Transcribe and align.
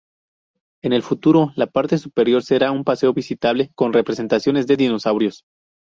En 0.81 0.93
el 0.93 1.03
futuro, 1.03 1.51
la 1.55 1.67
parte 1.67 1.99
superior 1.99 2.41
será 2.41 2.71
un 2.71 2.83
paseo 2.83 3.13
visitable 3.13 3.69
con 3.75 3.93
representaciones 3.93 4.65
de 4.65 4.75
dinosaurios. 4.75 5.43